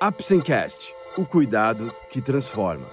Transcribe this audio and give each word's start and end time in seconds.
Apsencast, 0.00 0.94
o 1.16 1.26
cuidado 1.26 1.92
que 2.08 2.22
transforma. 2.22 2.86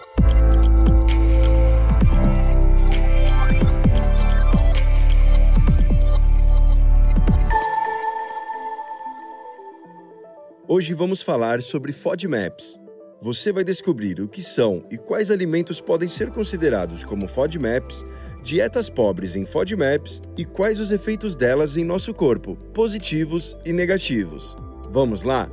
Hoje 10.67 10.95
vamos 10.95 11.21
falar 11.21 11.61
sobre 11.61 11.93
FODMAPs. 11.93 12.79
Você 13.21 13.51
vai 13.51 13.63
descobrir 13.63 14.19
o 14.19 14.27
que 14.27 14.41
são 14.41 14.83
e 14.89 14.97
quais 14.97 15.29
alimentos 15.29 15.79
podem 15.79 16.07
ser 16.07 16.31
considerados 16.31 17.03
como 17.03 17.27
FODMAPs, 17.27 18.03
dietas 18.41 18.89
pobres 18.89 19.35
em 19.35 19.45
FODMAPs 19.45 20.23
e 20.35 20.43
quais 20.43 20.79
os 20.79 20.89
efeitos 20.89 21.35
delas 21.35 21.77
em 21.77 21.83
nosso 21.83 22.15
corpo, 22.15 22.55
positivos 22.73 23.55
e 23.63 23.71
negativos. 23.71 24.55
Vamos 24.89 25.21
lá? 25.21 25.51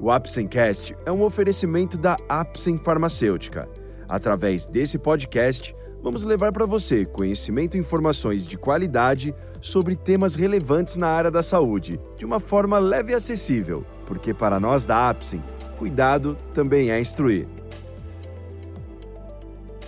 O 0.00 0.12
Apsencast 0.12 0.94
é 1.04 1.10
um 1.10 1.24
oferecimento 1.24 1.98
da 1.98 2.16
Apsen 2.28 2.78
Farmacêutica. 2.78 3.68
Através 4.08 4.68
desse 4.68 4.96
podcast, 4.96 5.74
vamos 6.00 6.24
levar 6.24 6.52
para 6.52 6.64
você 6.64 7.04
conhecimento 7.04 7.76
e 7.76 7.80
informações 7.80 8.46
de 8.46 8.56
qualidade 8.56 9.34
sobre 9.60 9.96
temas 9.96 10.36
relevantes 10.36 10.96
na 10.96 11.08
área 11.08 11.32
da 11.32 11.42
saúde, 11.42 12.00
de 12.16 12.24
uma 12.24 12.38
forma 12.38 12.78
leve 12.78 13.10
e 13.10 13.14
acessível, 13.16 13.84
porque 14.06 14.32
para 14.32 14.60
nós 14.60 14.86
da 14.86 15.10
Apsen, 15.10 15.42
cuidado 15.76 16.36
também 16.54 16.92
é 16.92 17.00
instruir. 17.00 17.48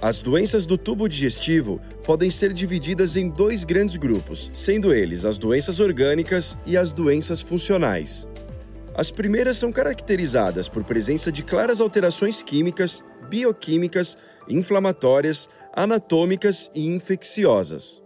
As 0.02 0.22
doenças 0.22 0.66
do 0.66 0.77
tubo 0.77 1.06
digestivo 1.06 1.80
podem 2.05 2.30
ser 2.30 2.52
divididas 2.52 3.14
em 3.14 3.28
dois 3.28 3.62
grandes 3.62 3.97
grupos, 3.97 4.50
sendo 4.55 4.92
eles 4.92 5.24
as 5.24 5.38
doenças 5.38 5.78
orgânicas 5.78 6.58
e 6.66 6.77
as 6.77 6.92
doenças 6.92 7.41
funcionais. 7.41 8.30
As 8.94 9.10
primeiras 9.10 9.56
são 9.56 9.70
caracterizadas 9.70 10.68
por 10.68 10.84
presença 10.84 11.30
de 11.30 11.42
claras 11.42 11.80
alterações 11.80 12.42
químicas, 12.42 13.04
bioquímicas, 13.28 14.19
inflamatórias, 14.48 15.48
anatômicas 15.72 16.70
e 16.74 16.86
infecciosas. 16.86 18.02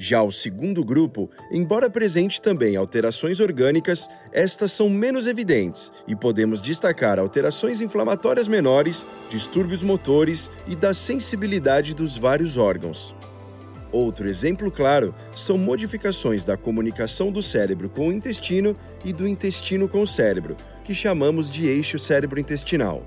Já 0.00 0.22
o 0.22 0.30
segundo 0.30 0.84
grupo, 0.84 1.28
embora 1.50 1.88
apresente 1.88 2.40
também 2.40 2.76
alterações 2.76 3.40
orgânicas, 3.40 4.08
estas 4.32 4.70
são 4.70 4.88
menos 4.88 5.26
evidentes 5.26 5.90
e 6.06 6.14
podemos 6.14 6.62
destacar 6.62 7.18
alterações 7.18 7.80
inflamatórias 7.80 8.46
menores, 8.46 9.08
distúrbios 9.28 9.82
motores 9.82 10.52
e 10.68 10.76
da 10.76 10.94
sensibilidade 10.94 11.94
dos 11.94 12.16
vários 12.16 12.56
órgãos. 12.56 13.12
Outro 13.90 14.28
exemplo 14.28 14.70
claro 14.70 15.14
são 15.34 15.56
modificações 15.56 16.44
da 16.44 16.56
comunicação 16.56 17.32
do 17.32 17.42
cérebro 17.42 17.88
com 17.88 18.08
o 18.08 18.12
intestino 18.12 18.76
e 19.04 19.12
do 19.12 19.26
intestino 19.26 19.88
com 19.88 20.02
o 20.02 20.06
cérebro, 20.06 20.56
que 20.84 20.94
chamamos 20.94 21.50
de 21.50 21.66
eixo 21.66 21.98
cérebro-intestinal. 21.98 23.02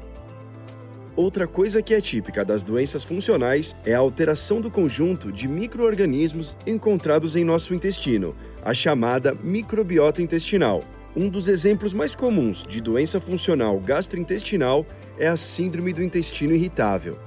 Outra 1.15 1.45
coisa 1.45 1.81
que 1.83 1.93
é 1.93 2.01
típica 2.01 2.43
das 2.43 2.63
doenças 2.63 3.03
funcionais 3.03 3.75
é 3.85 3.93
a 3.93 3.99
alteração 3.99 4.61
do 4.61 4.71
conjunto 4.71 5.31
de 5.31 5.47
microorganismos 5.47 6.57
encontrados 6.65 7.35
em 7.35 7.43
nosso 7.43 7.75
intestino, 7.75 8.35
a 8.63 8.73
chamada 8.73 9.35
microbiota 9.43 10.21
intestinal. 10.21 10.83
Um 11.15 11.29
dos 11.29 11.49
exemplos 11.49 11.93
mais 11.93 12.15
comuns 12.15 12.63
de 12.63 12.79
doença 12.79 13.19
funcional 13.19 13.77
gastrointestinal 13.79 14.85
é 15.19 15.27
a 15.27 15.35
síndrome 15.35 15.91
do 15.91 16.01
intestino 16.01 16.53
irritável. 16.53 17.19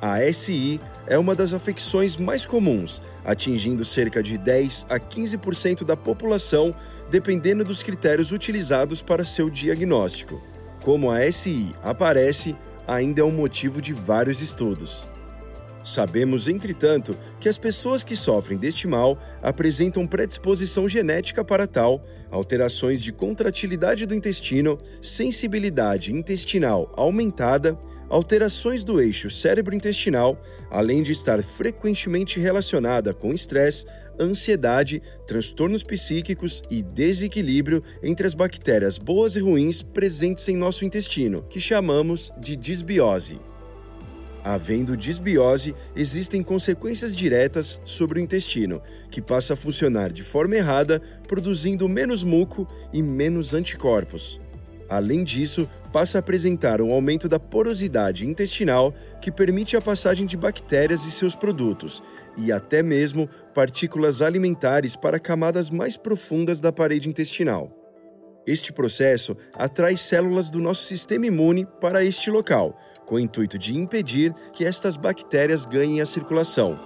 A 0.00 0.20
SI 0.32 0.80
é 1.06 1.18
uma 1.18 1.34
das 1.34 1.52
afecções 1.52 2.16
mais 2.16 2.46
comuns, 2.46 3.02
atingindo 3.24 3.84
cerca 3.84 4.22
de 4.22 4.38
10 4.38 4.86
a 4.88 4.98
15% 4.98 5.84
da 5.84 5.96
população, 5.96 6.74
dependendo 7.10 7.64
dos 7.64 7.82
critérios 7.82 8.32
utilizados 8.32 9.02
para 9.02 9.24
seu 9.24 9.50
diagnóstico. 9.50 10.42
Como 10.82 11.10
a 11.10 11.30
SI 11.30 11.74
aparece, 11.82 12.56
ainda 12.86 13.20
é 13.20 13.24
um 13.24 13.32
motivo 13.32 13.80
de 13.80 13.92
vários 13.92 14.40
estudos. 14.40 15.06
Sabemos, 15.84 16.46
entretanto, 16.46 17.16
que 17.40 17.48
as 17.48 17.58
pessoas 17.58 18.04
que 18.04 18.14
sofrem 18.14 18.56
deste 18.56 18.86
mal 18.86 19.18
apresentam 19.42 20.06
predisposição 20.06 20.88
genética 20.88 21.44
para 21.44 21.66
tal, 21.66 22.04
alterações 22.30 23.02
de 23.02 23.12
contratilidade 23.12 24.06
do 24.06 24.14
intestino, 24.14 24.78
sensibilidade 25.00 26.12
intestinal 26.12 26.92
aumentada, 26.96 27.76
alterações 28.12 28.84
do 28.84 29.00
eixo 29.00 29.30
cérebro-intestinal, 29.30 30.38
além 30.70 31.02
de 31.02 31.12
estar 31.12 31.42
frequentemente 31.42 32.38
relacionada 32.38 33.14
com 33.14 33.32
estresse, 33.32 33.86
ansiedade, 34.20 35.02
transtornos 35.26 35.82
psíquicos 35.82 36.62
e 36.70 36.82
desequilíbrio 36.82 37.82
entre 38.02 38.26
as 38.26 38.34
bactérias 38.34 38.98
boas 38.98 39.34
e 39.34 39.40
ruins 39.40 39.82
presentes 39.82 40.46
em 40.46 40.58
nosso 40.58 40.84
intestino, 40.84 41.42
que 41.48 41.58
chamamos 41.58 42.30
de 42.38 42.54
disbiose. 42.54 43.40
Havendo 44.44 44.94
disbiose, 44.94 45.74
existem 45.96 46.42
consequências 46.42 47.16
diretas 47.16 47.80
sobre 47.82 48.20
o 48.20 48.22
intestino, 48.22 48.82
que 49.10 49.22
passa 49.22 49.54
a 49.54 49.56
funcionar 49.56 50.12
de 50.12 50.22
forma 50.22 50.56
errada, 50.56 51.00
produzindo 51.26 51.88
menos 51.88 52.22
muco 52.22 52.68
e 52.92 53.02
menos 53.02 53.54
anticorpos. 53.54 54.38
Além 54.92 55.24
disso, 55.24 55.66
passa 55.90 56.18
a 56.18 56.20
apresentar 56.20 56.82
um 56.82 56.92
aumento 56.92 57.26
da 57.26 57.40
porosidade 57.40 58.26
intestinal 58.26 58.92
que 59.22 59.32
permite 59.32 59.74
a 59.74 59.80
passagem 59.80 60.26
de 60.26 60.36
bactérias 60.36 61.06
e 61.06 61.10
seus 61.10 61.34
produtos, 61.34 62.02
e 62.36 62.52
até 62.52 62.82
mesmo 62.82 63.26
partículas 63.54 64.20
alimentares 64.20 64.94
para 64.94 65.18
camadas 65.18 65.70
mais 65.70 65.96
profundas 65.96 66.60
da 66.60 66.70
parede 66.70 67.08
intestinal. 67.08 67.74
Este 68.46 68.70
processo 68.70 69.34
atrai 69.54 69.96
células 69.96 70.50
do 70.50 70.60
nosso 70.60 70.84
sistema 70.84 71.24
imune 71.24 71.66
para 71.80 72.04
este 72.04 72.30
local, 72.30 72.78
com 73.06 73.14
o 73.14 73.20
intuito 73.20 73.56
de 73.56 73.74
impedir 73.74 74.34
que 74.52 74.62
estas 74.62 74.94
bactérias 74.94 75.64
ganhem 75.64 76.02
a 76.02 76.06
circulação. 76.06 76.78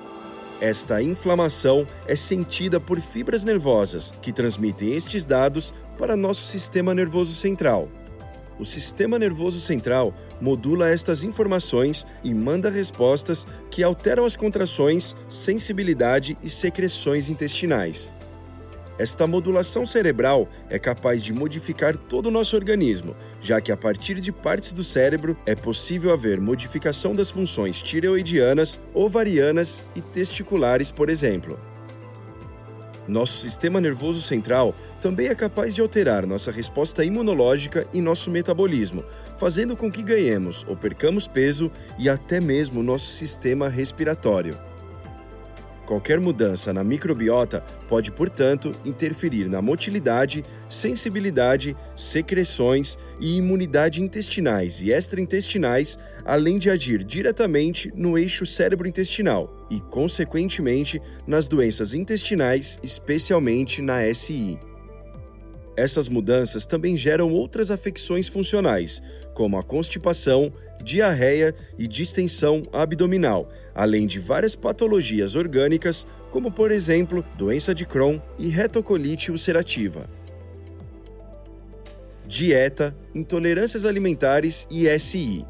Esta 0.60 1.02
inflamação 1.02 1.86
é 2.06 2.16
sentida 2.16 2.80
por 2.80 2.98
fibras 2.98 3.44
nervosas 3.44 4.12
que 4.22 4.32
transmitem 4.32 4.94
estes 4.94 5.24
dados 5.24 5.72
para 5.98 6.16
nosso 6.16 6.44
sistema 6.44 6.94
nervoso 6.94 7.34
central. 7.34 7.88
O 8.58 8.64
sistema 8.64 9.18
nervoso 9.18 9.60
central 9.60 10.14
modula 10.40 10.88
estas 10.88 11.22
informações 11.24 12.06
e 12.24 12.32
manda 12.32 12.70
respostas 12.70 13.46
que 13.70 13.82
alteram 13.82 14.24
as 14.24 14.34
contrações, 14.34 15.14
sensibilidade 15.28 16.38
e 16.42 16.48
secreções 16.48 17.28
intestinais. 17.28 18.14
Esta 18.98 19.26
modulação 19.26 19.84
cerebral 19.84 20.48
é 20.70 20.78
capaz 20.78 21.22
de 21.22 21.32
modificar 21.32 21.96
todo 21.96 22.26
o 22.26 22.30
nosso 22.30 22.56
organismo, 22.56 23.14
já 23.42 23.60
que 23.60 23.70
a 23.70 23.76
partir 23.76 24.20
de 24.20 24.32
partes 24.32 24.72
do 24.72 24.82
cérebro 24.82 25.36
é 25.44 25.54
possível 25.54 26.12
haver 26.12 26.40
modificação 26.40 27.14
das 27.14 27.30
funções 27.30 27.82
tireoidianas, 27.82 28.80
ovarianas 28.94 29.82
e 29.94 30.00
testiculares, 30.00 30.90
por 30.90 31.10
exemplo. 31.10 31.58
Nosso 33.06 33.38
sistema 33.40 33.80
nervoso 33.80 34.20
central 34.20 34.74
também 35.00 35.28
é 35.28 35.34
capaz 35.34 35.74
de 35.74 35.80
alterar 35.80 36.26
nossa 36.26 36.50
resposta 36.50 37.04
imunológica 37.04 37.86
e 37.92 38.00
nosso 38.00 38.30
metabolismo, 38.30 39.04
fazendo 39.36 39.76
com 39.76 39.92
que 39.92 40.02
ganhemos 40.02 40.64
ou 40.66 40.76
percamos 40.76 41.28
peso 41.28 41.70
e 41.98 42.08
até 42.08 42.40
mesmo 42.40 42.82
nosso 42.82 43.06
sistema 43.06 43.68
respiratório. 43.68 44.56
Qualquer 45.86 46.18
mudança 46.18 46.72
na 46.72 46.82
microbiota 46.82 47.60
pode, 47.88 48.10
portanto, 48.10 48.72
interferir 48.84 49.48
na 49.48 49.62
motilidade, 49.62 50.44
sensibilidade, 50.68 51.76
secreções 51.94 52.98
e 53.20 53.36
imunidade 53.36 54.02
intestinais 54.02 54.82
e 54.82 54.90
extraintestinais, 54.90 55.96
além 56.24 56.58
de 56.58 56.68
agir 56.68 57.04
diretamente 57.04 57.92
no 57.94 58.18
eixo 58.18 58.44
cérebro-intestinal 58.44 59.48
e, 59.70 59.80
consequentemente, 59.80 61.00
nas 61.24 61.46
doenças 61.46 61.94
intestinais, 61.94 62.80
especialmente 62.82 63.80
na 63.80 64.12
SI. 64.12 64.58
Essas 65.76 66.08
mudanças 66.08 66.66
também 66.66 66.96
geram 66.96 67.30
outras 67.32 67.70
afecções 67.70 68.28
funcionais, 68.28 69.02
como 69.34 69.58
a 69.58 69.62
constipação, 69.62 70.50
diarreia 70.82 71.54
e 71.78 71.86
distensão 71.86 72.62
abdominal, 72.72 73.50
além 73.74 74.06
de 74.06 74.18
várias 74.18 74.56
patologias 74.56 75.34
orgânicas, 75.34 76.06
como 76.30 76.50
por 76.50 76.70
exemplo 76.70 77.24
doença 77.36 77.74
de 77.74 77.84
Crohn 77.84 78.18
e 78.38 78.48
retocolite 78.48 79.30
ulcerativa. 79.30 80.08
Dieta, 82.26 82.96
intolerâncias 83.14 83.84
alimentares 83.84 84.66
e 84.70 84.88
SI. 84.98 85.44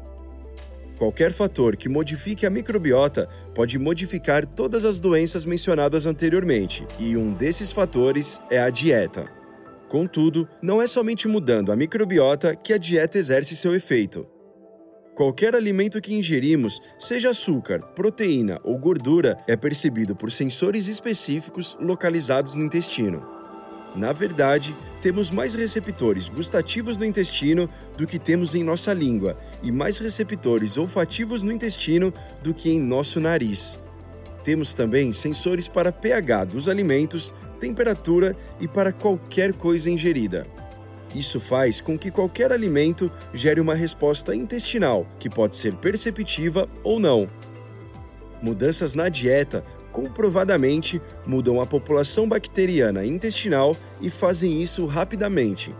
Qualquer 0.97 1.31
fator 1.31 1.77
que 1.77 1.87
modifique 1.87 2.45
a 2.45 2.49
microbiota 2.49 3.29
pode 3.53 3.77
modificar 3.77 4.45
todas 4.45 4.83
as 4.83 4.99
doenças 4.99 5.45
mencionadas 5.45 6.05
anteriormente, 6.05 6.85
e 6.99 7.15
um 7.15 7.33
desses 7.33 7.71
fatores 7.71 8.41
é 8.49 8.59
a 8.59 8.69
dieta. 8.69 9.36
Contudo, 9.87 10.47
não 10.61 10.81
é 10.81 10.87
somente 10.87 11.27
mudando 11.27 11.71
a 11.71 11.75
microbiota 11.75 12.55
que 12.55 12.73
a 12.73 12.77
dieta 12.77 13.17
exerce 13.17 13.55
seu 13.55 13.73
efeito. 13.73 14.27
Qualquer 15.15 15.55
alimento 15.55 15.99
que 15.99 16.13
ingerimos, 16.13 16.79
seja 16.99 17.29
açúcar, 17.31 17.79
proteína 17.95 18.59
ou 18.63 18.77
gordura, 18.77 19.37
é 19.47 19.55
percebido 19.55 20.15
por 20.15 20.31
sensores 20.31 20.87
específicos 20.87 21.75
localizados 21.79 22.53
no 22.53 22.63
intestino. 22.63 23.25
Na 23.95 24.11
verdade, 24.11 24.75
temos 25.01 25.31
mais 25.31 25.55
receptores 25.55 26.29
gustativos 26.29 26.97
no 26.97 27.05
intestino 27.05 27.67
do 27.97 28.05
que 28.05 28.19
temos 28.19 28.53
em 28.53 28.63
nossa 28.63 28.93
língua 28.93 29.35
e 29.63 29.71
mais 29.71 29.97
receptores 29.97 30.77
olfativos 30.77 31.41
no 31.41 31.51
intestino 31.51 32.13
do 32.43 32.53
que 32.53 32.69
em 32.69 32.79
nosso 32.79 33.19
nariz. 33.19 33.79
Temos 34.43 34.73
também 34.73 35.11
sensores 35.13 35.67
para 35.67 35.91
pH 35.91 36.45
dos 36.45 36.69
alimentos, 36.69 37.33
temperatura 37.57 38.35
e 38.59 38.67
para 38.67 38.93
qualquer 38.93 39.53
coisa 39.53 39.89
ingerida. 39.89 40.45
Isso 41.15 41.39
faz 41.39 41.81
com 41.81 41.97
que 41.97 42.11
qualquer 42.11 42.51
alimento 42.51 43.11
gere 43.33 43.59
uma 43.59 43.73
resposta 43.73 44.35
intestinal, 44.35 45.05
que 45.19 45.29
pode 45.29 45.55
ser 45.55 45.73
perceptiva 45.75 46.69
ou 46.83 46.99
não. 46.99 47.27
Mudanças 48.41 48.93
na 48.93 49.09
dieta 49.09 49.63
comprovadamente 49.91 51.01
mudam 51.25 51.59
a 51.59 51.65
população 51.65 52.29
bacteriana 52.29 53.03
intestinal 53.03 53.75
e 53.99 54.09
fazem 54.09 54.61
isso 54.61 54.85
rapidamente. 54.85 55.73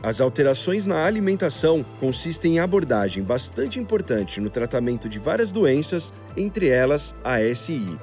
As 0.00 0.20
alterações 0.20 0.86
na 0.86 1.04
alimentação 1.04 1.84
consistem 1.98 2.56
em 2.56 2.58
abordagem 2.60 3.22
bastante 3.22 3.80
importante 3.80 4.40
no 4.40 4.48
tratamento 4.48 5.08
de 5.08 5.18
várias 5.18 5.50
doenças, 5.50 6.14
entre 6.36 6.68
elas 6.68 7.16
a 7.24 7.40
SI. 7.52 7.98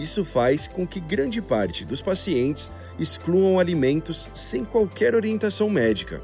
Isso 0.00 0.24
faz 0.24 0.66
com 0.66 0.86
que 0.86 0.98
grande 0.98 1.42
parte 1.42 1.84
dos 1.84 2.00
pacientes 2.00 2.70
excluam 2.98 3.58
alimentos 3.58 4.30
sem 4.32 4.64
qualquer 4.64 5.14
orientação 5.14 5.68
médica. 5.68 6.22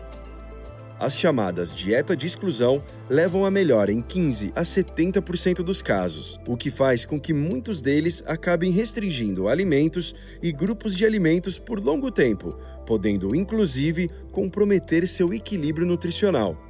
As 0.98 1.18
chamadas 1.18 1.76
dieta 1.76 2.16
de 2.16 2.26
exclusão 2.26 2.82
levam 3.10 3.44
a 3.44 3.50
melhora 3.50 3.92
em 3.92 4.00
15 4.00 4.50
a 4.56 4.62
70% 4.62 5.56
dos 5.56 5.82
casos, 5.82 6.40
o 6.48 6.56
que 6.56 6.70
faz 6.70 7.04
com 7.04 7.20
que 7.20 7.34
muitos 7.34 7.82
deles 7.82 8.24
acabem 8.26 8.70
restringindo 8.70 9.46
alimentos 9.46 10.14
e 10.42 10.50
grupos 10.50 10.96
de 10.96 11.04
alimentos 11.04 11.58
por 11.58 11.78
longo 11.78 12.10
tempo, 12.10 12.58
podendo 12.86 13.36
inclusive 13.36 14.08
comprometer 14.32 15.06
seu 15.06 15.34
equilíbrio 15.34 15.86
nutricional. 15.86 16.65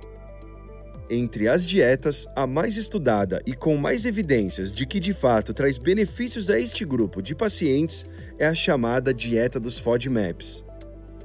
Entre 1.08 1.46
as 1.46 1.64
dietas, 1.64 2.26
a 2.34 2.48
mais 2.48 2.76
estudada 2.76 3.40
e 3.46 3.54
com 3.54 3.76
mais 3.76 4.04
evidências 4.04 4.74
de 4.74 4.84
que 4.84 4.98
de 4.98 5.14
fato 5.14 5.54
traz 5.54 5.78
benefícios 5.78 6.50
a 6.50 6.58
este 6.58 6.84
grupo 6.84 7.22
de 7.22 7.32
pacientes 7.32 8.04
é 8.38 8.46
a 8.46 8.54
chamada 8.54 9.14
dieta 9.14 9.60
dos 9.60 9.78
FODMAPs. 9.78 10.64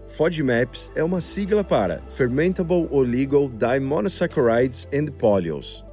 FODMAPs 0.07 0.91
é 0.93 1.03
uma 1.03 1.19
sigla 1.19 1.63
para 1.63 2.03
Fermentable 2.09 2.87
Oligo 2.91 3.49
Monosaccharides 3.81 4.87
and 4.93 5.05
Polyols. 5.13 5.83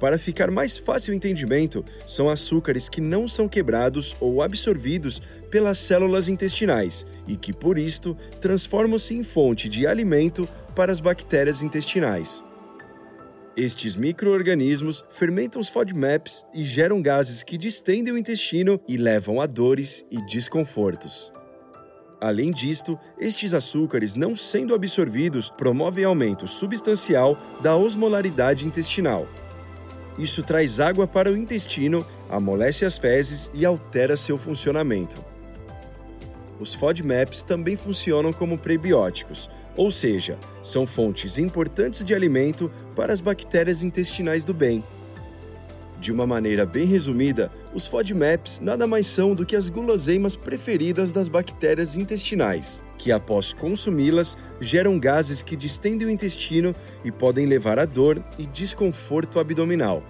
Para 0.00 0.18
ficar 0.18 0.50
mais 0.50 0.78
fácil 0.78 1.12
o 1.12 1.16
entendimento, 1.16 1.84
são 2.06 2.28
açúcares 2.28 2.88
que 2.88 3.00
não 3.00 3.28
são 3.28 3.46
quebrados 3.46 4.16
ou 4.18 4.42
absorvidos 4.42 5.22
pelas 5.50 5.78
células 5.78 6.26
intestinais 6.26 7.06
e 7.28 7.36
que, 7.36 7.52
por 7.52 7.78
isto, 7.78 8.16
transformam-se 8.40 9.14
em 9.14 9.22
fonte 9.22 9.68
de 9.68 9.86
alimento 9.86 10.48
para 10.74 10.90
as 10.90 11.00
bactérias 11.00 11.62
intestinais. 11.62 12.42
Estes 13.60 13.94
microorganismos 13.94 15.04
fermentam 15.10 15.60
os 15.60 15.68
FODMAPs 15.68 16.46
e 16.54 16.64
geram 16.64 17.02
gases 17.02 17.42
que 17.42 17.58
distendem 17.58 18.10
o 18.10 18.16
intestino 18.16 18.80
e 18.88 18.96
levam 18.96 19.38
a 19.38 19.44
dores 19.44 20.02
e 20.10 20.18
desconfortos. 20.24 21.30
Além 22.18 22.52
disto, 22.52 22.98
estes 23.18 23.52
açúcares 23.52 24.14
não 24.14 24.34
sendo 24.34 24.74
absorvidos 24.74 25.50
promovem 25.50 26.06
aumento 26.06 26.48
substancial 26.48 27.36
da 27.60 27.76
osmolaridade 27.76 28.64
intestinal. 28.64 29.28
Isso 30.18 30.42
traz 30.42 30.80
água 30.80 31.06
para 31.06 31.30
o 31.30 31.36
intestino, 31.36 32.06
amolece 32.30 32.86
as 32.86 32.96
fezes 32.96 33.50
e 33.52 33.66
altera 33.66 34.16
seu 34.16 34.38
funcionamento. 34.38 35.22
Os 36.58 36.74
FODMAPs 36.74 37.42
também 37.42 37.76
funcionam 37.76 38.32
como 38.32 38.58
prebióticos, 38.58 39.50
ou 39.76 39.90
seja, 39.90 40.38
são 40.62 40.86
fontes 40.86 41.38
importantes 41.38 42.04
de 42.04 42.14
alimento 42.14 42.70
para 42.94 43.12
as 43.12 43.20
bactérias 43.20 43.82
intestinais 43.82 44.44
do 44.44 44.52
bem. 44.52 44.82
De 46.00 46.10
uma 46.10 46.26
maneira 46.26 46.64
bem 46.64 46.86
resumida, 46.86 47.52
os 47.74 47.86
FODMAPs 47.86 48.58
nada 48.60 48.86
mais 48.86 49.06
são 49.06 49.34
do 49.34 49.44
que 49.44 49.54
as 49.54 49.68
guloseimas 49.68 50.34
preferidas 50.34 51.12
das 51.12 51.28
bactérias 51.28 51.94
intestinais, 51.94 52.82
que 52.96 53.12
após 53.12 53.52
consumi-las 53.52 54.36
geram 54.60 54.98
gases 54.98 55.42
que 55.42 55.54
distendem 55.54 56.06
o 56.06 56.10
intestino 56.10 56.74
e 57.04 57.12
podem 57.12 57.44
levar 57.44 57.78
a 57.78 57.84
dor 57.84 58.24
e 58.38 58.46
desconforto 58.46 59.38
abdominal. 59.38 60.02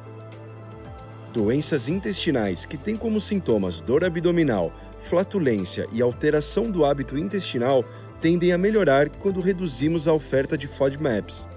Doenças 1.33 1.89
intestinais 1.89 2.65
que 2.65 2.77
têm 2.77 2.97
como 2.97 3.21
sintomas 3.21 3.81
dor 3.81 4.05
abdominal, 4.05 4.73
flatulência 5.01 5.89
e 5.93 6.01
alteração 6.01 6.71
do 6.71 6.85
hábito 6.85 7.19
intestinal 7.19 7.85
tendem 8.21 8.53
a 8.53 8.59
melhorar 8.59 9.09
quando 9.09 9.41
reduzimos 9.41 10.07
a 10.07 10.13
oferta 10.13 10.57
de 10.57 10.67
FODMAPs. 10.67 11.49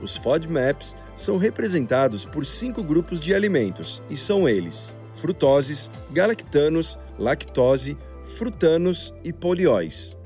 Os 0.00 0.16
FODMAPs 0.16 0.96
são 1.16 1.36
representados 1.36 2.24
por 2.24 2.44
cinco 2.44 2.82
grupos 2.82 3.20
de 3.20 3.34
alimentos 3.34 4.02
e 4.10 4.16
são 4.16 4.48
eles: 4.48 4.94
frutoses, 5.14 5.90
galactanos, 6.10 6.98
lactose, 7.18 7.96
frutanos 8.36 9.14
e 9.22 9.32
polióis. 9.32 10.16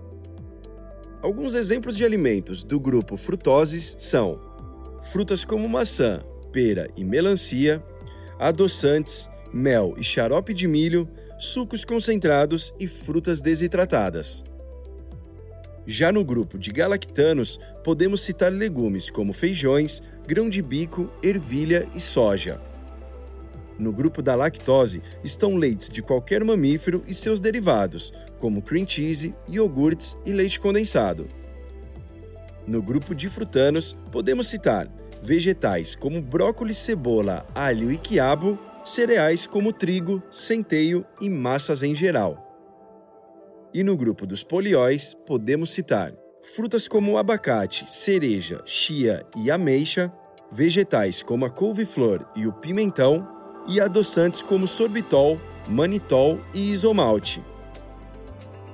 Alguns 1.22 1.54
exemplos 1.54 1.96
de 1.96 2.04
alimentos 2.04 2.62
do 2.62 2.78
grupo 2.78 3.16
frutoses 3.16 3.96
são 3.98 4.40
frutas 5.10 5.44
como 5.44 5.68
maçã, 5.68 6.20
pera 6.52 6.88
e 6.96 7.04
melancia, 7.04 7.82
adoçantes, 8.38 9.28
mel 9.52 9.94
e 9.98 10.04
xarope 10.04 10.54
de 10.54 10.66
milho, 10.66 11.08
sucos 11.38 11.84
concentrados 11.84 12.72
e 12.78 12.86
frutas 12.86 13.40
desidratadas. 13.40 14.44
Já 15.86 16.10
no 16.10 16.24
grupo 16.24 16.58
de 16.58 16.72
galactanos, 16.72 17.60
podemos 17.84 18.20
citar 18.22 18.52
legumes 18.52 19.08
como 19.08 19.32
feijões, 19.32 20.02
grão 20.26 20.48
de 20.48 20.60
bico, 20.60 21.08
ervilha 21.22 21.86
e 21.94 22.00
soja. 22.00 22.60
No 23.78 23.92
grupo 23.92 24.20
da 24.20 24.34
lactose 24.34 25.02
estão 25.22 25.56
leites 25.56 25.88
de 25.88 26.02
qualquer 26.02 26.42
mamífero 26.42 27.04
e 27.06 27.14
seus 27.14 27.38
derivados, 27.38 28.12
como 28.40 28.62
cream 28.62 28.86
cheese, 28.86 29.34
iogurtes 29.48 30.16
e 30.24 30.32
leite 30.32 30.58
condensado. 30.58 31.28
No 32.66 32.82
grupo 32.82 33.14
de 33.14 33.28
frutanos, 33.28 33.96
podemos 34.10 34.48
citar 34.48 34.90
vegetais 35.22 35.94
como 35.94 36.20
brócolis, 36.20 36.78
cebola, 36.78 37.46
alho 37.54 37.92
e 37.92 37.98
quiabo, 37.98 38.58
cereais 38.84 39.46
como 39.46 39.72
trigo, 39.72 40.22
centeio 40.30 41.04
e 41.20 41.28
massas 41.28 41.82
em 41.82 41.94
geral. 41.94 42.45
E 43.76 43.84
no 43.84 43.94
grupo 43.94 44.26
dos 44.26 44.42
polióis, 44.42 45.14
podemos 45.26 45.68
citar 45.68 46.10
frutas 46.54 46.88
como 46.88 47.18
abacate, 47.18 47.84
cereja, 47.92 48.62
chia 48.64 49.26
e 49.36 49.50
ameixa, 49.50 50.10
vegetais 50.50 51.20
como 51.20 51.44
a 51.44 51.50
couve-flor 51.50 52.26
e 52.34 52.46
o 52.46 52.54
pimentão, 52.54 53.28
e 53.68 53.78
adoçantes 53.78 54.40
como 54.40 54.66
sorbitol, 54.66 55.38
manitol 55.68 56.40
e 56.54 56.72
isomalte. 56.72 57.44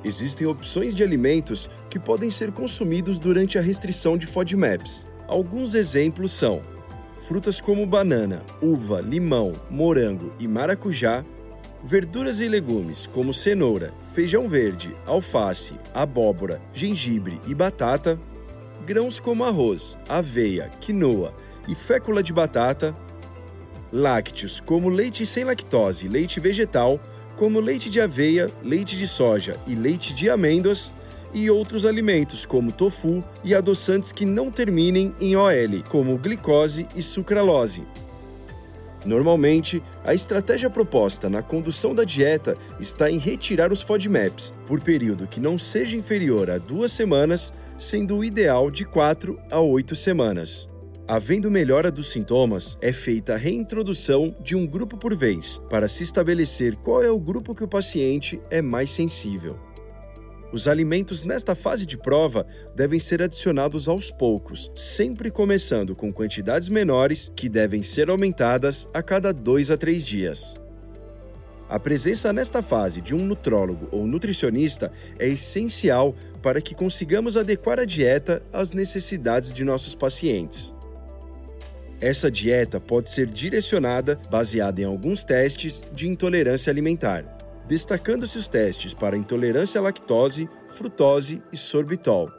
Existem 0.04 0.46
opções 0.46 0.94
de 0.94 1.02
alimentos 1.02 1.68
que 1.90 1.98
podem 1.98 2.30
ser 2.30 2.52
consumidos 2.52 3.18
durante 3.18 3.58
a 3.58 3.60
restrição 3.60 4.16
de 4.16 4.28
FODMAPs. 4.28 5.04
Alguns 5.26 5.74
exemplos 5.74 6.30
são 6.30 6.62
frutas 7.26 7.60
como 7.60 7.84
banana, 7.84 8.44
uva, 8.62 9.00
limão, 9.00 9.52
morango 9.68 10.32
e 10.38 10.46
maracujá 10.46 11.24
Verduras 11.84 12.40
e 12.40 12.48
legumes 12.48 13.06
como 13.06 13.34
cenoura, 13.34 13.92
feijão 14.14 14.48
verde, 14.48 14.94
alface, 15.04 15.74
abóbora, 15.92 16.62
gengibre 16.72 17.40
e 17.44 17.52
batata. 17.52 18.16
Grãos 18.86 19.18
como 19.18 19.42
arroz, 19.42 19.98
aveia, 20.08 20.70
quinoa 20.80 21.34
e 21.66 21.74
fécula 21.74 22.22
de 22.22 22.32
batata. 22.32 22.94
Lácteos 23.92 24.60
como 24.60 24.88
leite 24.88 25.26
sem 25.26 25.42
lactose, 25.42 26.06
leite 26.06 26.38
vegetal, 26.38 27.00
como 27.36 27.58
leite 27.58 27.90
de 27.90 28.00
aveia, 28.00 28.48
leite 28.62 28.96
de 28.96 29.06
soja 29.06 29.58
e 29.66 29.74
leite 29.74 30.14
de 30.14 30.30
amêndoas 30.30 30.94
e 31.34 31.50
outros 31.50 31.84
alimentos 31.84 32.46
como 32.46 32.70
tofu 32.70 33.24
e 33.42 33.56
adoçantes 33.56 34.12
que 34.12 34.24
não 34.24 34.52
terminem 34.52 35.12
em 35.20 35.34
OL, 35.34 35.82
como 35.88 36.16
glicose 36.16 36.86
e 36.94 37.02
sucralose. 37.02 37.84
Normalmente, 39.04 39.82
a 40.04 40.14
estratégia 40.14 40.70
proposta 40.70 41.28
na 41.28 41.42
condução 41.42 41.94
da 41.94 42.04
dieta 42.04 42.56
está 42.78 43.10
em 43.10 43.18
retirar 43.18 43.72
os 43.72 43.82
FODMAPs 43.82 44.52
por 44.66 44.80
período 44.80 45.26
que 45.26 45.40
não 45.40 45.58
seja 45.58 45.96
inferior 45.96 46.50
a 46.50 46.58
duas 46.58 46.92
semanas, 46.92 47.52
sendo 47.78 48.16
o 48.16 48.24
ideal 48.24 48.70
de 48.70 48.84
4 48.84 49.38
a 49.50 49.60
8 49.60 49.96
semanas. 49.96 50.68
Havendo 51.08 51.50
melhora 51.50 51.90
dos 51.90 52.10
sintomas, 52.10 52.78
é 52.80 52.92
feita 52.92 53.34
a 53.34 53.36
reintrodução 53.36 54.34
de 54.40 54.54
um 54.54 54.64
grupo 54.64 54.96
por 54.96 55.16
vez, 55.16 55.60
para 55.68 55.88
se 55.88 56.04
estabelecer 56.04 56.76
qual 56.76 57.02
é 57.02 57.10
o 57.10 57.18
grupo 57.18 57.54
que 57.54 57.64
o 57.64 57.68
paciente 57.68 58.40
é 58.48 58.62
mais 58.62 58.92
sensível. 58.92 59.58
Os 60.52 60.68
alimentos 60.68 61.24
nesta 61.24 61.54
fase 61.54 61.86
de 61.86 61.96
prova 61.96 62.46
devem 62.76 63.00
ser 63.00 63.22
adicionados 63.22 63.88
aos 63.88 64.10
poucos, 64.10 64.70
sempre 64.76 65.30
começando 65.30 65.96
com 65.96 66.12
quantidades 66.12 66.68
menores 66.68 67.32
que 67.34 67.48
devem 67.48 67.82
ser 67.82 68.10
aumentadas 68.10 68.86
a 68.92 69.02
cada 69.02 69.32
2 69.32 69.70
a 69.70 69.78
3 69.78 70.04
dias. 70.04 70.54
A 71.70 71.80
presença 71.80 72.34
nesta 72.34 72.62
fase 72.62 73.00
de 73.00 73.14
um 73.14 73.24
nutrólogo 73.24 73.88
ou 73.90 74.06
nutricionista 74.06 74.92
é 75.18 75.26
essencial 75.26 76.14
para 76.42 76.60
que 76.60 76.74
consigamos 76.74 77.34
adequar 77.34 77.80
a 77.80 77.86
dieta 77.86 78.42
às 78.52 78.72
necessidades 78.72 79.54
de 79.54 79.64
nossos 79.64 79.94
pacientes. 79.94 80.74
Essa 81.98 82.30
dieta 82.30 82.78
pode 82.78 83.08
ser 83.08 83.26
direcionada 83.26 84.20
baseada 84.28 84.82
em 84.82 84.84
alguns 84.84 85.24
testes 85.24 85.82
de 85.94 86.06
intolerância 86.06 86.70
alimentar, 86.70 87.24
destacando-se 87.72 88.36
os 88.36 88.48
testes 88.48 88.92
para 88.92 89.16
intolerância 89.16 89.80
à 89.80 89.82
lactose, 89.82 90.46
frutose 90.74 91.42
e 91.50 91.56
sorbitol. 91.56 92.30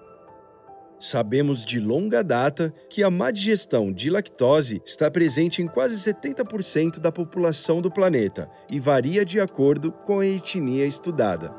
Sabemos 1.00 1.66
de 1.66 1.80
longa 1.80 2.24
data 2.24 2.72
que 2.88 3.02
a 3.02 3.10
má 3.10 3.32
digestão 3.32 3.92
de 3.92 4.12
lactose 4.12 4.80
está 4.86 5.10
presente 5.10 5.60
em 5.60 5.68
quase 5.68 5.96
70% 5.96 7.00
da 7.00 7.12
população 7.12 7.82
do 7.82 7.90
planeta 7.90 8.48
e 8.70 8.80
varia 8.80 9.25
de 9.25 9.40
acordo 9.40 9.92
com 9.92 10.20
a 10.20 10.25
etnia 10.28 10.86
estudada. 10.86 11.52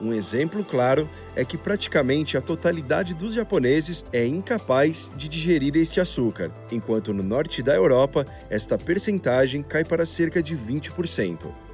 Um 0.00 0.14
exemplo 0.14 0.64
claro 0.64 1.06
é 1.36 1.44
que 1.44 1.58
praticamente 1.58 2.38
a 2.38 2.40
totalidade 2.40 3.12
dos 3.12 3.34
japoneses 3.34 4.06
é 4.10 4.26
incapaz 4.26 5.10
de 5.14 5.28
digerir 5.28 5.76
este 5.76 6.00
açúcar, 6.00 6.50
enquanto 6.72 7.12
no 7.12 7.22
norte 7.22 7.62
da 7.62 7.74
Europa 7.74 8.24
esta 8.48 8.78
percentagem 8.78 9.62
cai 9.62 9.84
para 9.84 10.06
cerca 10.06 10.42
de 10.42 10.56
20%. 10.56 11.69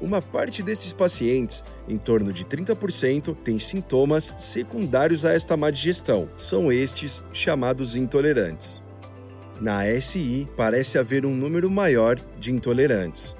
Uma 0.00 0.22
parte 0.22 0.62
destes 0.62 0.94
pacientes, 0.94 1.62
em 1.86 1.98
torno 1.98 2.32
de 2.32 2.44
30%, 2.44 3.36
tem 3.44 3.58
sintomas 3.58 4.34
secundários 4.38 5.24
a 5.24 5.32
esta 5.32 5.56
má 5.56 5.70
digestão. 5.70 6.28
São 6.38 6.72
estes 6.72 7.22
chamados 7.32 7.94
intolerantes. 7.94 8.82
Na 9.60 9.80
ASI, 9.80 10.48
parece 10.56 10.98
haver 10.98 11.26
um 11.26 11.34
número 11.34 11.70
maior 11.70 12.18
de 12.38 12.50
intolerantes. 12.50 13.36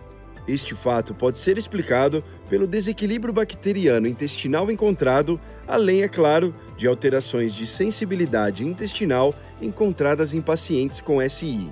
Este 0.47 0.75
fato 0.75 1.15
pode 1.15 1.39
ser 1.39 1.57
explicado 1.57 2.23
pelo 2.49 2.67
desequilíbrio 2.67 3.33
bacteriano 3.33 4.07
intestinal 4.07 4.71
encontrado, 4.71 5.41
além, 5.67 6.03
é 6.03 6.09
claro, 6.09 6.55
de 6.77 6.87
alterações 6.87 7.55
de 7.55 7.67
sensibilidade 7.67 8.67
intestinal 8.67 9.35
encontradas 9.63 10.35
em 10.35 10.43
pacientes 10.43 11.01
com 11.01 11.27
SI. 11.27 11.71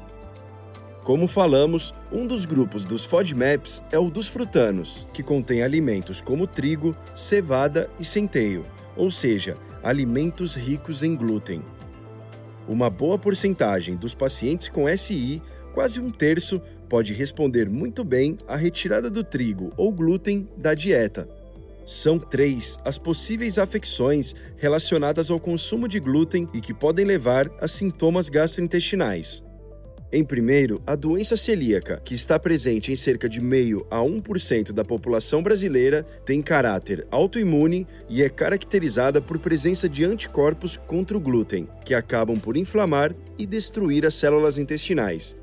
Como 1.08 1.26
falamos, 1.26 1.94
um 2.12 2.26
dos 2.26 2.44
grupos 2.44 2.84
dos 2.84 3.06
FODMAPs 3.06 3.82
é 3.90 3.98
o 3.98 4.10
dos 4.10 4.28
frutanos, 4.28 5.06
que 5.10 5.22
contém 5.22 5.62
alimentos 5.62 6.20
como 6.20 6.46
trigo, 6.46 6.94
cevada 7.14 7.88
e 7.98 8.04
centeio, 8.04 8.66
ou 8.94 9.10
seja, 9.10 9.56
alimentos 9.82 10.54
ricos 10.54 11.02
em 11.02 11.16
glúten. 11.16 11.62
Uma 12.68 12.90
boa 12.90 13.18
porcentagem 13.18 13.96
dos 13.96 14.14
pacientes 14.14 14.68
com 14.68 14.86
SI, 14.98 15.40
quase 15.72 15.98
um 15.98 16.10
terço, 16.10 16.60
pode 16.90 17.14
responder 17.14 17.70
muito 17.70 18.04
bem 18.04 18.36
à 18.46 18.54
retirada 18.54 19.08
do 19.08 19.24
trigo 19.24 19.72
ou 19.78 19.90
glúten 19.90 20.46
da 20.58 20.74
dieta. 20.74 21.26
São 21.86 22.18
três 22.18 22.78
as 22.84 22.98
possíveis 22.98 23.56
afecções 23.56 24.34
relacionadas 24.58 25.30
ao 25.30 25.40
consumo 25.40 25.88
de 25.88 26.00
glúten 26.00 26.46
e 26.52 26.60
que 26.60 26.74
podem 26.74 27.06
levar 27.06 27.50
a 27.62 27.66
sintomas 27.66 28.28
gastrointestinais. 28.28 29.48
Em 30.10 30.24
primeiro, 30.24 30.80
a 30.86 30.94
doença 30.94 31.36
celíaca, 31.36 32.00
que 32.02 32.14
está 32.14 32.38
presente 32.38 32.90
em 32.90 32.96
cerca 32.96 33.28
de 33.28 33.42
meio 33.42 33.86
a 33.90 33.98
1% 33.98 34.72
da 34.72 34.82
população 34.84 35.42
brasileira, 35.42 36.02
tem 36.24 36.40
caráter 36.40 37.06
autoimune 37.10 37.86
e 38.08 38.22
é 38.22 38.28
caracterizada 38.30 39.20
por 39.20 39.38
presença 39.38 39.86
de 39.88 40.04
anticorpos 40.04 40.78
contra 40.78 41.16
o 41.16 41.20
glúten, 41.20 41.68
que 41.84 41.92
acabam 41.92 42.40
por 42.40 42.56
inflamar 42.56 43.14
e 43.36 43.44
destruir 43.44 44.06
as 44.06 44.14
células 44.14 44.56
intestinais, 44.56 45.36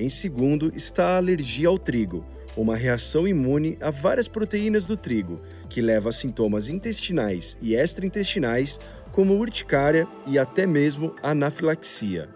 em 0.00 0.08
segundo 0.08 0.72
está 0.74 1.08
a 1.08 1.16
alergia 1.18 1.68
ao 1.68 1.78
trigo, 1.78 2.24
uma 2.56 2.74
reação 2.74 3.28
imune 3.28 3.76
a 3.82 3.90
várias 3.90 4.26
proteínas 4.26 4.86
do 4.86 4.96
trigo, 4.96 5.42
que 5.68 5.82
leva 5.82 6.08
a 6.08 6.12
sintomas 6.12 6.70
intestinais 6.70 7.54
e 7.60 7.74
extraintestinais, 7.74 8.80
como 9.12 9.34
urticária 9.34 10.06
e 10.26 10.38
até 10.38 10.66
mesmo 10.66 11.14
anafilaxia. 11.22 12.30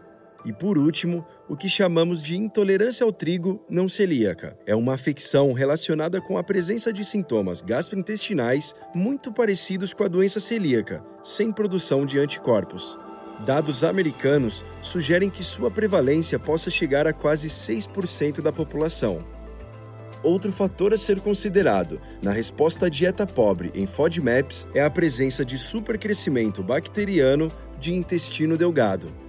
E 0.45 0.53
por 0.53 0.77
último, 0.77 1.27
o 1.49 1.57
que 1.57 1.69
chamamos 1.69 2.23
de 2.23 2.37
intolerância 2.37 3.05
ao 3.05 3.13
trigo 3.13 3.65
não 3.69 3.89
celíaca. 3.89 4.57
É 4.67 4.75
uma 4.75 4.95
afecção 4.95 5.53
relacionada 5.53 6.21
com 6.21 6.39
a 6.39 6.43
presença 6.43 6.93
de 6.93 7.05
sintomas 7.05 7.61
gastrointestinais 7.61 8.75
muito 8.95 9.33
parecidos 9.33 9.93
com 9.93 10.05
a 10.05 10.09
doença 10.09 10.41
celíaca, 10.41 11.05
sem 11.23 11.53
produção 11.53 12.07
de 12.07 12.19
anticorpos. 12.19 12.99
Dados 13.45 13.85
americanos 13.85 14.65
sugerem 14.81 15.29
que 15.29 15.45
sua 15.45 15.71
prevalência 15.71 16.39
possa 16.39 16.71
chegar 16.71 17.07
a 17.07 17.13
quase 17.13 17.49
6% 17.49 18.41
da 18.41 18.53
população. 18.53 19.19
Outro 20.23 20.51
fator 20.51 20.95
a 20.95 20.97
ser 20.97 21.21
considerado 21.21 22.01
na 22.23 22.33
resposta 22.33 22.87
à 22.87 22.89
dieta 22.89 23.27
pobre 23.27 23.71
em 23.75 23.87
FODMAPs 23.87 24.67
é 24.75 24.83
a 24.83 24.89
presença 24.89 25.45
de 25.45 25.59
supercrescimento 25.59 26.63
bacteriano 26.63 27.53
de 27.79 27.93
intestino 27.93 28.57
delgado. 28.57 29.24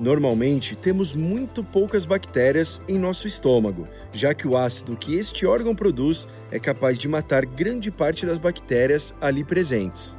Normalmente, 0.00 0.74
temos 0.74 1.14
muito 1.14 1.62
poucas 1.62 2.06
bactérias 2.06 2.80
em 2.88 2.98
nosso 2.98 3.26
estômago, 3.26 3.86
já 4.14 4.32
que 4.32 4.48
o 4.48 4.56
ácido 4.56 4.96
que 4.96 5.14
este 5.16 5.44
órgão 5.44 5.74
produz 5.74 6.26
é 6.50 6.58
capaz 6.58 6.98
de 6.98 7.06
matar 7.06 7.44
grande 7.44 7.90
parte 7.90 8.24
das 8.24 8.38
bactérias 8.38 9.14
ali 9.20 9.44
presentes. 9.44 10.16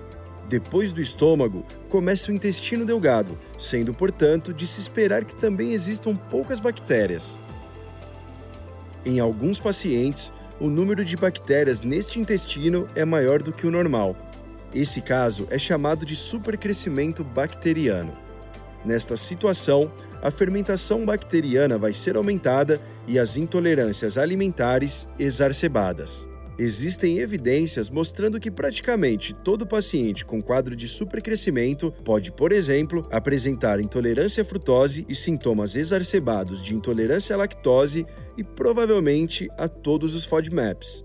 Depois 0.47 0.93
do 0.93 1.01
estômago, 1.01 1.65
começa 1.89 2.31
o 2.31 2.35
intestino 2.35 2.85
delgado, 2.85 3.35
sendo, 3.57 3.91
portanto, 3.91 4.53
de 4.53 4.67
se 4.67 4.79
esperar 4.79 5.25
que 5.25 5.35
também 5.35 5.73
existam 5.73 6.15
poucas 6.15 6.59
bactérias. 6.59 7.39
Em 9.03 9.19
alguns 9.19 9.59
pacientes, 9.59 10.31
o 10.59 10.67
número 10.67 11.03
de 11.03 11.17
bactérias 11.17 11.81
neste 11.81 12.19
intestino 12.19 12.87
é 12.93 13.03
maior 13.03 13.41
do 13.41 13.51
que 13.51 13.65
o 13.65 13.71
normal. 13.71 14.15
Esse 14.71 15.01
caso 15.01 15.47
é 15.49 15.57
chamado 15.57 16.05
de 16.05 16.15
supercrescimento 16.15 17.23
bacteriano. 17.23 18.15
Nesta 18.83 19.15
situação, 19.15 19.91
a 20.21 20.31
fermentação 20.31 21.05
bacteriana 21.05 21.77
vai 21.77 21.93
ser 21.93 22.15
aumentada 22.15 22.81
e 23.07 23.19
as 23.19 23.37
intolerâncias 23.37 24.17
alimentares 24.17 25.07
exacerbadas. 25.19 26.27
Existem 26.57 27.19
evidências 27.19 27.89
mostrando 27.89 28.39
que 28.39 28.51
praticamente 28.51 29.33
todo 29.33 29.65
paciente 29.65 30.25
com 30.25 30.41
quadro 30.41 30.75
de 30.75 30.87
supercrescimento 30.87 31.91
pode, 32.03 32.31
por 32.31 32.51
exemplo, 32.51 33.07
apresentar 33.11 33.79
intolerância 33.79 34.43
à 34.43 34.45
frutose 34.45 35.05
e 35.07 35.15
sintomas 35.15 35.75
exacerbados 35.75 36.61
de 36.61 36.75
intolerância 36.75 37.35
à 37.35 37.37
lactose 37.37 38.05
e 38.37 38.43
provavelmente 38.43 39.49
a 39.57 39.67
todos 39.67 40.13
os 40.13 40.25
FODMAPs. 40.25 41.03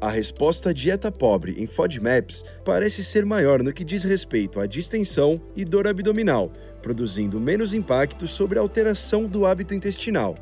A 0.00 0.10
resposta 0.10 0.70
à 0.70 0.72
dieta 0.72 1.12
pobre 1.12 1.54
em 1.62 1.66
FODMAPs 1.66 2.42
parece 2.64 3.04
ser 3.04 3.24
maior 3.24 3.62
no 3.62 3.72
que 3.72 3.84
diz 3.84 4.02
respeito 4.02 4.58
à 4.58 4.66
distensão 4.66 5.40
e 5.54 5.64
dor 5.64 5.86
abdominal, 5.86 6.50
produzindo 6.82 7.40
menos 7.40 7.72
impacto 7.72 8.26
sobre 8.26 8.58
a 8.58 8.62
alteração 8.62 9.26
do 9.26 9.46
hábito 9.46 9.74
intestinal. 9.74 10.34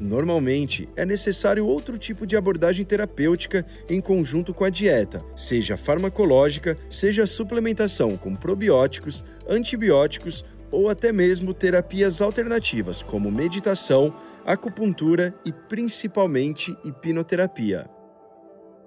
Normalmente, 0.00 0.88
é 0.96 1.04
necessário 1.04 1.66
outro 1.66 1.98
tipo 1.98 2.26
de 2.26 2.34
abordagem 2.34 2.86
terapêutica 2.86 3.66
em 3.86 4.00
conjunto 4.00 4.54
com 4.54 4.64
a 4.64 4.70
dieta, 4.70 5.22
seja 5.36 5.76
farmacológica, 5.76 6.74
seja 6.88 7.26
suplementação 7.26 8.16
com 8.16 8.34
probióticos, 8.34 9.22
antibióticos 9.46 10.42
ou 10.70 10.88
até 10.88 11.12
mesmo 11.12 11.52
terapias 11.52 12.22
alternativas 12.22 13.02
como 13.02 13.30
meditação, 13.30 14.14
acupuntura 14.46 15.34
e 15.44 15.52
principalmente 15.52 16.74
hipnoterapia. 16.82 17.86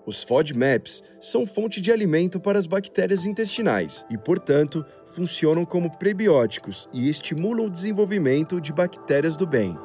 Os 0.05 0.21
FODMAPs 0.21 1.01
são 1.21 1.47
fonte 1.47 1.79
de 1.79 1.91
alimento 1.91 2.39
para 2.39 2.59
as 2.59 2.67
bactérias 2.67 3.25
intestinais 3.25 4.05
e, 4.09 4.17
portanto, 4.17 4.85
funcionam 5.13 5.63
como 5.63 5.91
prebióticos 5.91 6.89
e 6.91 7.07
estimulam 7.07 7.67
o 7.67 7.69
desenvolvimento 7.69 8.59
de 8.59 8.73
bactérias 8.73 9.37
do 9.37 9.45
bem. 9.45 9.77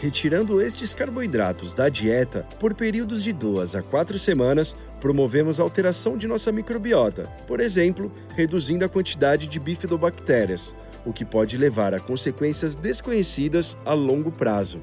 Retirando 0.00 0.62
estes 0.62 0.94
carboidratos 0.94 1.74
da 1.74 1.88
dieta 1.88 2.46
por 2.60 2.72
períodos 2.72 3.22
de 3.22 3.32
duas 3.32 3.74
a 3.74 3.82
quatro 3.82 4.18
semanas, 4.18 4.76
promovemos 5.00 5.58
alteração 5.58 6.16
de 6.16 6.26
nossa 6.26 6.52
microbiota, 6.52 7.24
por 7.46 7.60
exemplo, 7.60 8.10
reduzindo 8.36 8.84
a 8.84 8.88
quantidade 8.88 9.46
de 9.48 9.58
bifidobactérias, 9.58 10.74
o 11.04 11.12
que 11.12 11.24
pode 11.24 11.56
levar 11.56 11.94
a 11.94 12.00
consequências 12.00 12.74
desconhecidas 12.74 13.76
a 13.84 13.92
longo 13.92 14.30
prazo. 14.30 14.80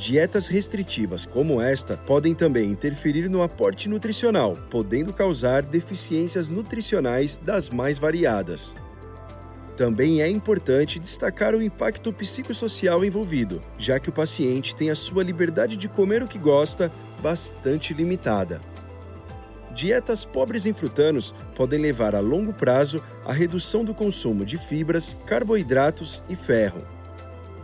Dietas 0.00 0.48
restritivas 0.48 1.26
como 1.26 1.60
esta 1.60 1.94
podem 1.94 2.34
também 2.34 2.70
interferir 2.70 3.28
no 3.28 3.42
aporte 3.42 3.86
nutricional, 3.86 4.56
podendo 4.70 5.12
causar 5.12 5.62
deficiências 5.62 6.48
nutricionais 6.48 7.36
das 7.36 7.68
mais 7.68 7.98
variadas. 7.98 8.74
Também 9.76 10.22
é 10.22 10.28
importante 10.28 10.98
destacar 10.98 11.54
o 11.54 11.60
impacto 11.60 12.14
psicossocial 12.14 13.04
envolvido, 13.04 13.60
já 13.76 14.00
que 14.00 14.08
o 14.08 14.12
paciente 14.12 14.74
tem 14.74 14.88
a 14.88 14.94
sua 14.94 15.22
liberdade 15.22 15.76
de 15.76 15.86
comer 15.86 16.22
o 16.22 16.28
que 16.28 16.38
gosta 16.38 16.90
bastante 17.22 17.92
limitada. 17.92 18.58
Dietas 19.74 20.24
pobres 20.24 20.64
em 20.64 20.72
frutanos 20.72 21.34
podem 21.54 21.78
levar 21.78 22.14
a 22.14 22.20
longo 22.20 22.54
prazo 22.54 23.04
à 23.22 23.34
redução 23.34 23.84
do 23.84 23.92
consumo 23.92 24.46
de 24.46 24.56
fibras, 24.56 25.14
carboidratos 25.26 26.24
e 26.26 26.34
ferro. 26.34 26.99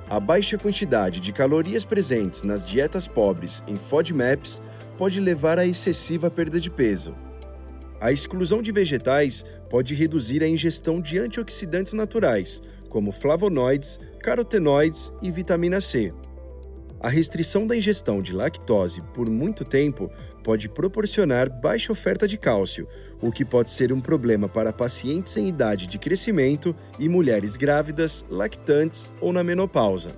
A 0.08 0.20
baixa 0.20 0.56
quantidade 0.56 1.18
de 1.18 1.32
calorias 1.32 1.84
presentes 1.84 2.44
nas 2.44 2.64
dietas 2.64 3.08
pobres 3.08 3.64
em 3.66 3.76
FODMAPs 3.76 4.62
pode 4.96 5.18
levar 5.18 5.58
à 5.58 5.66
excessiva 5.66 6.30
perda 6.30 6.60
de 6.60 6.70
peso. 6.70 7.12
A 8.00 8.12
exclusão 8.12 8.62
de 8.62 8.70
vegetais 8.70 9.44
pode 9.68 9.96
reduzir 9.96 10.44
a 10.44 10.48
ingestão 10.48 11.00
de 11.00 11.18
antioxidantes 11.18 11.92
naturais, 11.92 12.62
como 12.88 13.10
flavonoides, 13.10 13.98
carotenoides 14.20 15.12
e 15.20 15.30
vitamina 15.32 15.80
C. 15.80 16.14
A 17.00 17.08
restrição 17.08 17.66
da 17.66 17.76
ingestão 17.76 18.22
de 18.22 18.32
lactose 18.32 19.02
por 19.12 19.28
muito 19.28 19.64
tempo 19.64 20.08
pode 20.46 20.68
proporcionar 20.68 21.50
baixa 21.50 21.90
oferta 21.90 22.28
de 22.28 22.38
cálcio, 22.38 22.86
o 23.20 23.32
que 23.32 23.44
pode 23.44 23.68
ser 23.72 23.92
um 23.92 24.00
problema 24.00 24.48
para 24.48 24.72
pacientes 24.72 25.36
em 25.36 25.48
idade 25.48 25.88
de 25.88 25.98
crescimento 25.98 26.72
e 27.00 27.08
mulheres 27.08 27.56
grávidas, 27.56 28.24
lactantes 28.30 29.10
ou 29.20 29.32
na 29.32 29.42
menopausa. 29.42 30.10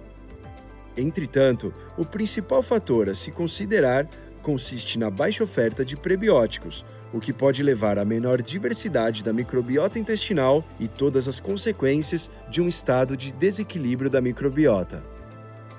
Entretanto, 0.94 1.72
o 1.96 2.04
principal 2.04 2.62
fator 2.62 3.08
a 3.08 3.14
se 3.14 3.30
considerar 3.30 4.06
consiste 4.42 4.98
na 4.98 5.08
baixa 5.08 5.42
oferta 5.42 5.82
de 5.82 5.96
prebióticos, 5.96 6.84
o 7.10 7.20
que 7.20 7.32
pode 7.32 7.62
levar 7.62 7.98
à 7.98 8.04
menor 8.04 8.42
diversidade 8.42 9.24
da 9.24 9.32
microbiota 9.32 9.98
intestinal 9.98 10.62
e 10.78 10.86
todas 10.86 11.26
as 11.26 11.40
consequências 11.40 12.30
de 12.50 12.60
um 12.60 12.68
estado 12.68 13.16
de 13.16 13.32
desequilíbrio 13.32 14.10
da 14.10 14.20
microbiota. 14.20 15.02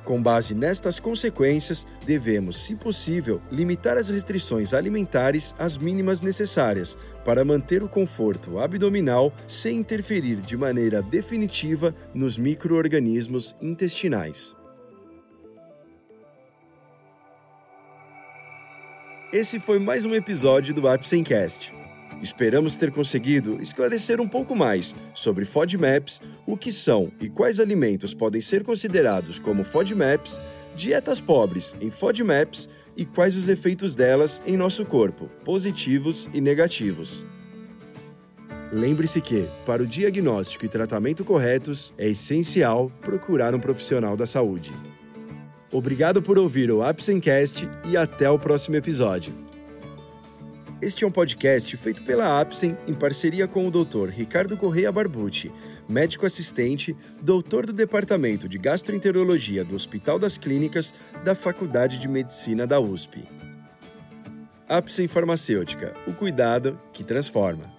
Com 0.03 0.21
base 0.21 0.55
nestas 0.55 0.99
consequências, 0.99 1.85
devemos, 2.05 2.63
se 2.63 2.75
possível, 2.75 3.41
limitar 3.51 3.97
as 3.97 4.09
restrições 4.09 4.73
alimentares 4.73 5.53
às 5.57 5.77
mínimas 5.77 6.21
necessárias 6.21 6.97
para 7.23 7.45
manter 7.45 7.83
o 7.83 7.89
conforto 7.89 8.59
abdominal 8.59 9.31
sem 9.45 9.77
interferir 9.77 10.37
de 10.37 10.57
maneira 10.57 11.01
definitiva 11.01 11.93
nos 12.13 12.37
microorganismos 12.37 13.55
intestinais. 13.61 14.55
Esse 19.31 19.59
foi 19.59 19.77
mais 19.77 20.05
um 20.05 20.15
episódio 20.15 20.73
do 20.73 20.87
Apsencast. 20.87 21.78
Esperamos 22.21 22.75
ter 22.75 22.91
conseguido 22.91 23.61
esclarecer 23.61 24.19
um 24.19 24.27
pouco 24.27 24.55
mais 24.55 24.95
sobre 25.13 25.45
FODMAPs, 25.45 26.21
o 26.45 26.57
que 26.57 26.71
são 26.71 27.11
e 27.19 27.29
quais 27.29 27.59
alimentos 27.59 28.13
podem 28.13 28.41
ser 28.41 28.63
considerados 28.63 29.39
como 29.39 29.63
FODMAPs, 29.63 30.41
dietas 30.75 31.21
pobres 31.21 31.75
em 31.79 31.89
FODMAPs 31.89 32.67
e 32.97 33.05
quais 33.05 33.37
os 33.37 33.47
efeitos 33.47 33.95
delas 33.95 34.41
em 34.45 34.57
nosso 34.57 34.85
corpo, 34.85 35.29
positivos 35.45 36.27
e 36.33 36.41
negativos. 36.41 37.23
Lembre-se 38.71 39.19
que, 39.19 39.47
para 39.65 39.81
o 39.81 39.87
diagnóstico 39.87 40.65
e 40.65 40.69
tratamento 40.69 41.23
corretos, 41.23 41.93
é 41.97 42.07
essencial 42.09 42.91
procurar 43.01 43.55
um 43.55 43.59
profissional 43.59 44.15
da 44.15 44.25
saúde. 44.25 44.71
Obrigado 45.71 46.21
por 46.21 46.37
ouvir 46.37 46.69
o 46.71 46.83
Apsencast 46.83 47.67
e 47.85 47.95
até 47.95 48.29
o 48.29 48.37
próximo 48.37 48.75
episódio. 48.75 49.48
Este 50.81 51.03
é 51.03 51.07
um 51.07 51.11
podcast 51.11 51.75
feito 51.75 52.01
pela 52.03 52.39
Apsen 52.39 52.77
em 52.87 52.93
parceria 52.93 53.49
com 53.49 53.67
o 53.67 53.71
Dr. 53.71 54.07
Ricardo 54.07 54.55
Correia 54.55 54.89
Barbucci, 54.89 55.51
médico 55.89 56.25
assistente, 56.25 56.95
doutor 57.21 57.65
do 57.65 57.73
Departamento 57.73 58.47
de 58.47 58.57
Gastroenterologia 58.57 59.65
do 59.65 59.75
Hospital 59.75 60.17
das 60.17 60.37
Clínicas 60.37 60.93
da 61.25 61.35
Faculdade 61.35 61.99
de 61.99 62.07
Medicina 62.07 62.65
da 62.65 62.79
USP. 62.79 63.25
Apsen 64.69 65.09
Farmacêutica, 65.09 65.93
o 66.07 66.13
cuidado 66.13 66.79
que 66.93 67.03
transforma. 67.03 67.78